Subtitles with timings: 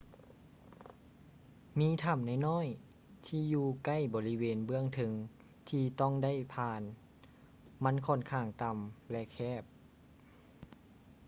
[1.79, 5.11] ມີຖໍ້ານ້ອຍໆທີ່ຢູ່ໃກ້ບໍລິເວນເບື້ອງເທິງ
[5.69, 6.81] ທີ່ຕ້ອງໄດ້ຜ່ານ
[7.83, 8.79] ມັນຂ້ອນຂ້າງຕໍ່າ
[9.11, 9.63] ແລະ ແຄບ